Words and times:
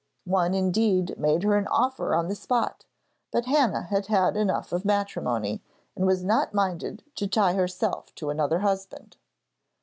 One, 0.25 0.55
indeed, 0.55 1.13
made 1.19 1.43
her 1.43 1.55
an 1.57 1.67
offer 1.67 2.15
on 2.15 2.27
the 2.27 2.33
spot; 2.33 2.85
but 3.29 3.45
Hannah 3.45 3.83
had 3.83 4.07
had 4.07 4.35
enough 4.35 4.71
of 4.73 4.83
matrimony, 4.83 5.61
and 5.95 6.07
was 6.07 6.23
not 6.23 6.55
minded 6.55 7.03
to 7.17 7.27
tie 7.27 7.53
herself 7.53 8.15
to 8.15 8.31
another 8.31 8.61
husband. 8.61 9.17